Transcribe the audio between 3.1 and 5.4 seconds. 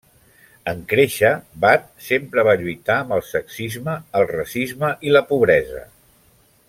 el sexisme, el racisme i la